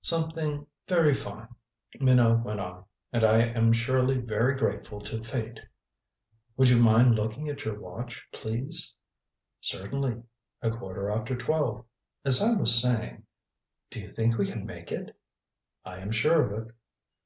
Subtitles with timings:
[0.00, 1.46] "Something very fine,"
[2.00, 2.86] Minot went on.
[3.12, 5.60] "And I am surely very grateful to fate"
[6.56, 8.94] "Would you mind looking at your watch please?"
[9.60, 10.22] "Certainly.
[10.62, 11.84] A quarter after twelve.
[12.24, 13.26] As I was saying"
[13.90, 15.14] "Do you think we can make it?"
[15.84, 16.74] "I am sure of it."